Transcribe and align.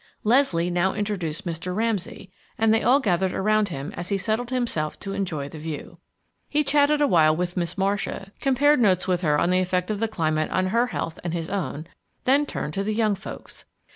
Leslie 0.23 0.71
now 0.71 0.95
introduced 0.95 1.45
Mr. 1.45 1.75
Ramsay, 1.75 2.31
and 2.57 2.73
they 2.73 2.81
all 2.81 2.99
gathered 2.99 3.33
around 3.33 3.69
him 3.69 3.93
as 3.95 4.09
he 4.09 4.17
settled 4.17 4.49
himself 4.49 4.99
to 4.99 5.13
enjoy 5.13 5.47
the 5.47 5.59
view. 5.59 5.99
He 6.49 6.63
chatted 6.63 7.01
a 7.01 7.07
while 7.07 7.35
with 7.35 7.55
Miss 7.55 7.77
Marcia, 7.77 8.31
compared 8.41 8.79
notes 8.79 9.07
with 9.07 9.21
her 9.21 9.37
on 9.39 9.51
the 9.51 9.59
effect 9.61 9.91
of 9.91 9.99
the 9.99 10.07
climate 10.07 10.49
on 10.49 10.65
her 10.69 10.87
health 10.87 11.19
and 11.23 11.35
his 11.35 11.51
own, 11.51 11.85
then 12.23 12.47
turned 12.47 12.73
to 12.73 12.83
the 12.83 12.95
young 12.95 13.13
folks. 13.13 13.65